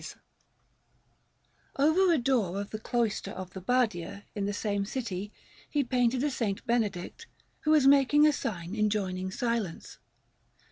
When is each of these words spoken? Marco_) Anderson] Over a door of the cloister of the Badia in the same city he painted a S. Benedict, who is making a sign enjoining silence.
Marco_) 0.01 0.05
Anderson] 0.05 0.21
Over 1.99 2.11
a 2.13 2.17
door 2.17 2.59
of 2.59 2.71
the 2.71 2.79
cloister 2.79 3.29
of 3.29 3.51
the 3.51 3.61
Badia 3.61 4.25
in 4.33 4.47
the 4.47 4.51
same 4.51 4.83
city 4.83 5.31
he 5.69 5.83
painted 5.83 6.23
a 6.23 6.33
S. 6.33 6.41
Benedict, 6.65 7.27
who 7.59 7.73
is 7.75 7.85
making 7.85 8.25
a 8.25 8.33
sign 8.33 8.73
enjoining 8.75 9.29
silence. 9.29 9.99